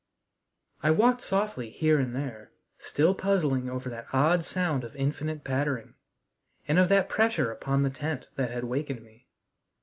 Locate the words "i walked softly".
0.81-1.69